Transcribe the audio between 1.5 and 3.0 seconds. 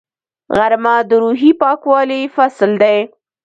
پاکوالي فصل دی